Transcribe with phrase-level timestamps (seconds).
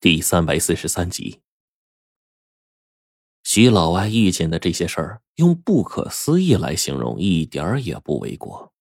[0.00, 1.42] 第三百四十三集，
[3.44, 8.72] 徐老歪遇见的这些事儿，用不可思议来形容，一点儿也不为过。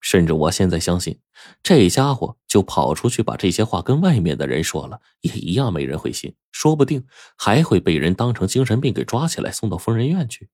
[0.00, 1.20] 甚至我现在相信，
[1.62, 7.06] 这家伙就跑出去把这些话跟外面的人说了，也一样没人会信，说不定
[7.36, 10.50] 还会被人当成精神病给抓起来送到疯人院去。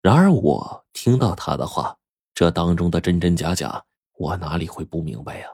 [0.00, 1.98] 然而我听到他的话，
[2.32, 3.84] 这当中的真真假假，
[4.16, 5.48] 我哪里会不明白呀？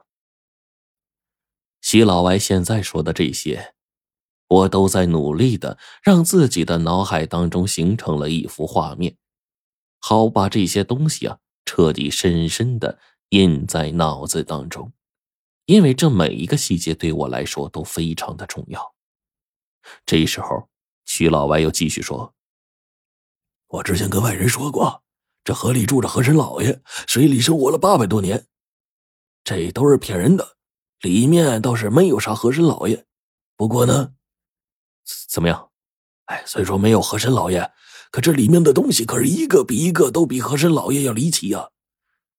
[1.90, 3.74] 徐老歪现在说的这些，
[4.46, 9.16] 我都在努力的让自己的脑海当中形成了一幅画面，
[9.98, 13.00] 好把这些东西啊彻底深深的
[13.30, 14.92] 印在脑子当中，
[15.66, 18.94] 因为这每一个细节对我来说都非常的重要。
[20.06, 20.68] 这时候，
[21.06, 22.36] 徐老歪又继续说
[23.66, 25.02] ：“我之前跟外人说过，
[25.42, 28.46] 这河里住着河神老爷，水里生活了八百多年，
[29.42, 30.58] 这都是骗人的。”
[31.00, 33.04] 里面倒是没有啥和珅老爷，
[33.56, 34.12] 不过呢，
[35.28, 35.68] 怎么样？
[36.26, 37.70] 哎，虽说没有和珅老爷，
[38.10, 41.68] 可这里面的东西可是一个比一个都比和珅老爷要离奇呀。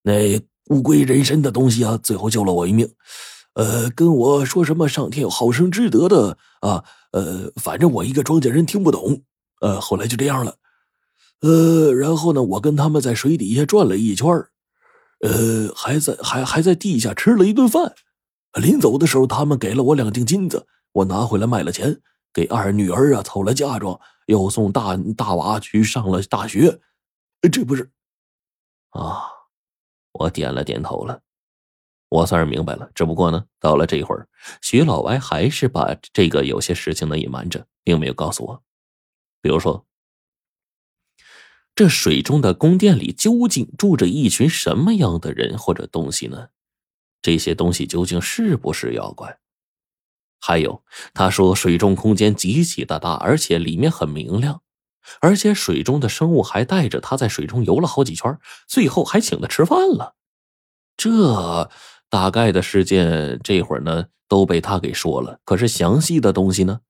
[0.03, 2.89] 那乌龟人身的东西啊，最后救了我一命。
[3.53, 6.85] 呃，跟我说什么上天有好生之德的啊？
[7.11, 9.23] 呃，反正我一个庄稼人听不懂。
[9.59, 10.55] 呃，后来就这样了。
[11.41, 14.27] 呃，然后呢，我跟他们在水底下转了一圈
[15.21, 17.93] 呃，还在还还在地下吃了一顿饭。
[18.59, 22.01] 临走的时候，他们给了我两锭金子，我拿回来卖了钱，
[22.33, 26.79] 给二女儿啊凑了嫁妆，又送大大娃去上了大学。
[27.51, 27.91] 这不是
[28.89, 29.23] 啊？
[30.13, 31.21] 我点了点头了，
[32.09, 32.91] 我算是明白了。
[32.93, 34.27] 只不过呢，到了这会儿，
[34.61, 38.63] 徐老歪还是把这个有些事情呢隐瞒着，并没有告诉我。
[39.41, 39.85] 比如说，
[41.73, 46.49] 这水中的宫殿里究竟住着一群什么样的人或者东西呢？
[47.21, 49.37] 这些东西究竟是不是妖怪？
[50.39, 50.83] 还有，
[51.13, 54.61] 他说水中空间极其的大，而且里面很明亮，
[55.19, 58.35] 而且水中的生物还带着他在水中游了好几圈，
[58.67, 60.15] 最后还请他吃饭了。
[60.97, 61.69] 这
[62.09, 65.39] 大概的事件，这会儿呢都被他给说了。
[65.45, 66.81] 可是详细的东西呢，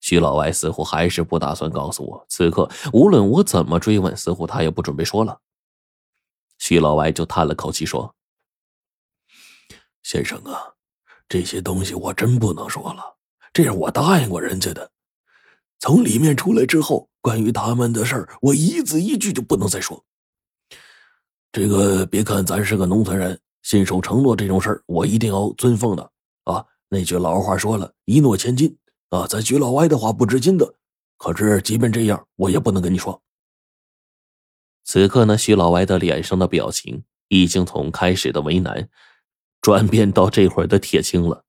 [0.00, 2.26] 徐老外似乎还是不打算告诉我。
[2.28, 5.40] 此刻无论我怎么追问，似乎他也不准备说了。
[6.58, 8.14] 徐老外就叹了口气说。
[10.10, 10.74] 先生啊，
[11.28, 13.16] 这些东西我真不能说了，
[13.52, 14.90] 这是我答应过人家的。
[15.78, 20.04] 从里面出来之后，关于他们的事儿，我一字一句就不能再说。
[21.52, 26.10] 这个别看咱是个农村人，信守承诺这种事儿，我一定要尊奉的
[26.42, 26.66] 啊。
[26.88, 28.76] 那句老话说了一诺千金
[29.10, 30.74] 啊，咱徐老歪的话不值金的。
[31.18, 33.22] 可是即便这样，我也不能跟你说。
[34.82, 38.88] 此刻呢，徐老歪的脸上的表情已经从开始的为难。
[39.60, 41.44] 转变到这会儿的铁青了，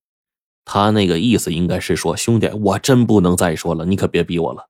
[0.65, 4.69] 他那个意思应该是说：“兄弟，我真不能再说了，你可别逼我了，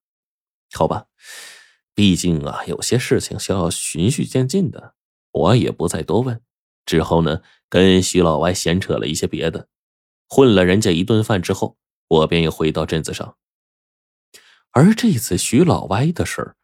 [0.73, 1.05] 好吧？
[1.93, 4.95] 毕竟啊，有些事情需要循序渐进的。”
[5.33, 6.41] 我也不再多问。
[6.85, 9.69] 之后呢，跟徐老歪闲扯了一些别的，
[10.27, 11.77] 混了人家一顿饭之后，
[12.09, 13.37] 我便又回到镇子上。
[14.71, 16.55] 而这次徐老歪的事儿，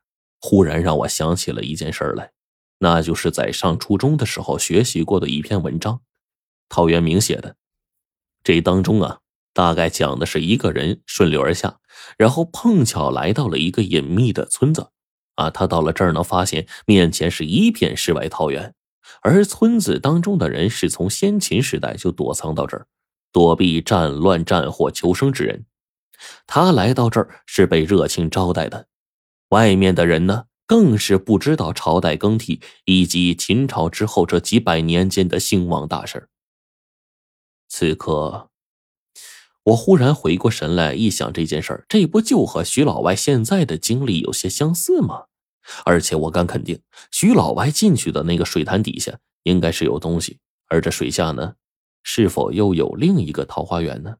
[0.41, 2.33] 忽然让我想起了一件事来，
[2.79, 6.01] 那就是在上初中的时候学习过的一篇文章。
[6.69, 7.55] 陶渊明写的，
[8.43, 9.19] 这当中啊，
[9.53, 11.79] 大概讲的是一个人顺流而下，
[12.17, 14.89] 然后碰巧来到了一个隐秘的村子，
[15.35, 18.73] 啊，他到了这儿呢，发现面前是一片世外桃源，
[19.21, 22.87] 而村子当中的人是从先秦时代就躲藏到这儿，
[23.31, 25.65] 躲避战乱战火求生之人。
[26.45, 28.87] 他来到这儿是被热情招待的，
[29.49, 30.45] 外面的人呢？
[30.69, 36.27] 更是不知道朝代更替以及秦朝之后这几百年间的兴亡大事
[37.67, 38.49] 此刻，
[39.63, 45.25] 我忽然回过神来，一想这件事儿，这不就和徐老歪现在的经历有些相似吗？
[45.83, 51.55] 而且我敢肯定，徐老歪进去的那个水潭底下应该是有东西，而这水下呢，
[52.03, 54.17] 是否又有另一个桃花源呢？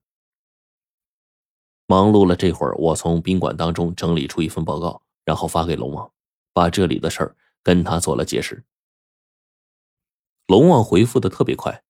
[1.86, 6.12] 忙碌了这会儿，我从宾馆当中整理出一份报告，然后发给龙王，
[6.52, 8.66] 把这里的事儿跟他做了解释。
[10.48, 11.82] 龙王回复的特别快。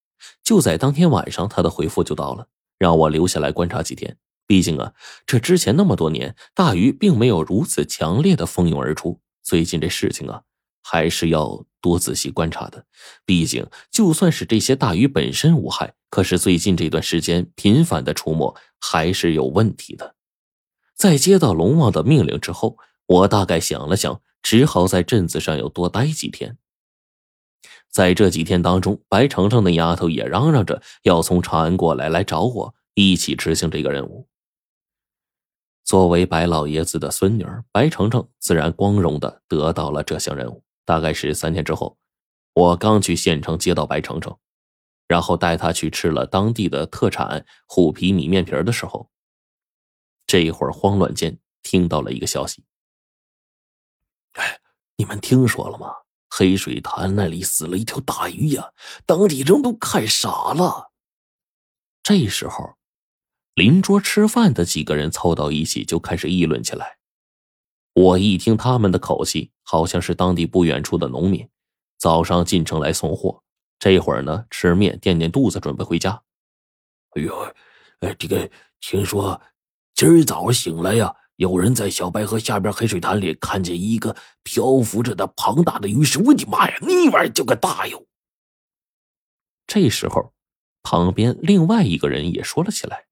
[0.47, 2.47] 就在当天晚上，他的回复就到了，
[2.79, 4.15] 让我留下来观察几天。
[4.45, 4.93] 毕竟啊，
[5.25, 9.19] 这之前那么多年，大鱼并没有如此强烈的蜂拥而出。
[9.43, 10.43] 最近这事情啊，
[10.81, 12.85] 还是要多仔细观察的。
[13.25, 20.15] 毕竟，就算是这些大鱼本身无害，可是最近这段时间频繁的出没，还是有问题的。
[20.95, 26.57] 在接到龙王的命令之后，我大概想了想，只好在镇子上又多待几天。
[27.97, 34.27] 在这几天当中，白程程那丫头也嚷嚷着要从长安过来，来找我一起执行这个任务。
[35.83, 40.63] 作为白老爷子的孙女儿，白程程自然光荣的得到了这项任务。
[40.85, 41.97] 大概是三天之后，
[42.53, 44.37] 我刚去县城接到白程程，
[45.07, 49.09] 然后带她去吃了当地的特产虎皮米面皮的时候，
[50.27, 52.63] 这一会儿慌乱间听到了一个消息。
[54.33, 54.59] 哎，
[54.97, 55.91] 你们听说了吗？
[56.37, 58.71] 黑水潭那里死了一条大鱼呀！
[59.07, 60.91] 当地人都看傻了。
[62.03, 62.75] 这时候，
[63.55, 66.99] 邻桌吃饭的几个人凑到一起，就开始议论起来。
[67.95, 71.49] 我一听他们的口气，好像是当地不远处的农民，
[71.97, 73.41] 早上进城来送货，
[73.79, 76.21] 这会儿呢吃面垫垫肚子，准备回家。
[77.15, 77.35] 哎呦，
[78.01, 78.47] 哎，这个
[78.79, 79.41] 听说
[79.95, 81.15] 今儿早醒来呀。
[81.37, 88.05] 有人在小白河下边黑水潭里看见一个漂浮着的庞大的鱼尸，我的妈呀，那玩意儿叫个大哟！
[89.67, 90.33] 这时候，
[90.81, 93.05] 旁边另外一个人也说了起来。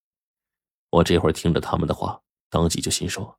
[0.90, 3.38] 我这会儿听着他们的话，当即就心说：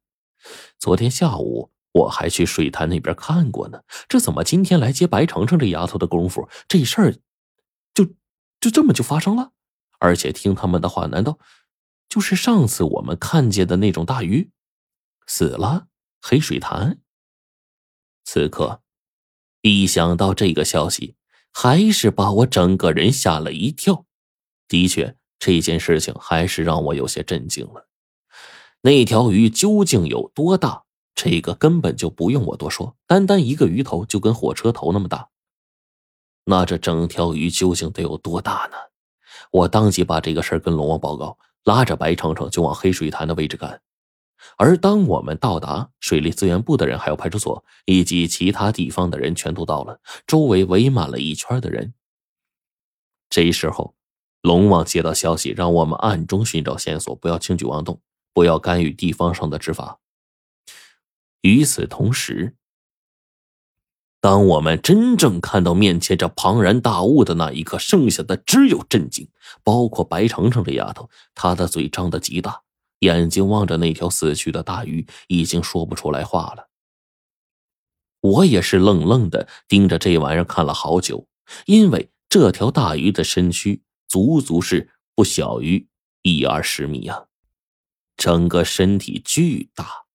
[0.78, 7.12] 昨天下午我还去水潭那边看过呢，这怎么今天来接白程程这丫头的功夫，这事儿
[7.92, 8.04] 就
[8.60, 9.50] 就这么就发生了？
[9.98, 11.40] 而且听他们的话，难道
[12.08, 14.52] 就是上次我们看见的那种大鱼？
[15.26, 15.88] 死了，
[16.22, 17.00] 黑水潭。
[18.24, 18.82] 此刻，
[19.62, 21.16] 一想到这个消息，
[21.52, 24.04] 还是把我整个人吓了一跳。
[24.68, 27.88] 的确，这件事情还是让我有些震惊了。
[28.80, 30.84] 那条鱼究竟有多大？
[31.14, 35.30] 这个根本就不用我多说，单单一个鱼头就跟火车头那么大。
[36.44, 38.76] 那这整条鱼究竟得有多大呢？
[39.50, 43.80] 我当即把这个事儿跟龙王报告，拉着白程程就往黑水潭的位置赶。
[44.56, 51.94] 而当我们到达，水利资源部的人、还有派出所以及其他地方的人全都到了，周围围满了一圈的人。
[53.28, 53.94] 这时候，
[54.40, 58.00] 龙王接到消息，让我们暗中寻找线索，不要轻举妄动，
[58.32, 59.98] 不要干预地方上的执法。
[61.42, 62.54] 与此同时，
[64.20, 69.28] 当我们真正看到面前这庞然大物的那一刻，剩下的只有震惊。
[69.62, 72.62] 包括白程程这丫头，她的嘴张得极大。
[73.00, 76.68] 眼睛望着那条死去的大鱼，已经说不出来话了。
[78.20, 81.28] 我也是愣愣的盯着这玩意儿看了好久，
[81.66, 85.86] 因为这条大鱼的身躯足足是不小于
[86.22, 87.26] 一二十米啊，
[88.16, 90.06] 整个身体巨大。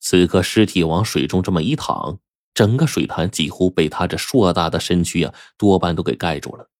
[0.00, 2.20] 此刻尸体往水中这么一躺，
[2.54, 6.70] 整个水潭几乎被他这硕大的身躯啊多半都给盖住了。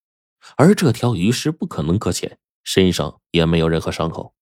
[0.56, 4.34] 而这条鱼尸不可能搁浅，身上也没有任何伤口。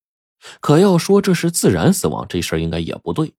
[0.61, 3.35] 可要说这是自然死亡，这事儿应该也不对。